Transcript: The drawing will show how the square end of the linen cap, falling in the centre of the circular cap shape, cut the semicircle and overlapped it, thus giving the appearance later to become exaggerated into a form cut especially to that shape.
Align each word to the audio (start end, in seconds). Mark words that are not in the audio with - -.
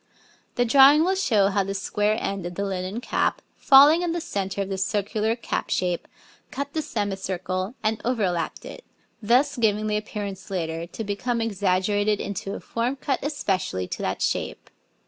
The 0.55 0.65
drawing 0.65 1.03
will 1.03 1.13
show 1.13 1.49
how 1.49 1.63
the 1.63 1.75
square 1.75 2.17
end 2.19 2.47
of 2.47 2.55
the 2.55 2.65
linen 2.65 3.01
cap, 3.01 3.39
falling 3.55 4.01
in 4.01 4.13
the 4.13 4.19
centre 4.19 4.63
of 4.63 4.69
the 4.69 4.79
circular 4.79 5.35
cap 5.35 5.69
shape, 5.69 6.07
cut 6.49 6.73
the 6.73 6.81
semicircle 6.81 7.75
and 7.83 8.01
overlapped 8.03 8.65
it, 8.65 8.83
thus 9.21 9.57
giving 9.57 9.85
the 9.85 9.97
appearance 9.97 10.49
later 10.49 10.87
to 10.87 11.03
become 11.03 11.39
exaggerated 11.39 12.19
into 12.19 12.55
a 12.55 12.59
form 12.59 12.95
cut 12.95 13.19
especially 13.21 13.87
to 13.89 14.01
that 14.01 14.23
shape. 14.23 14.71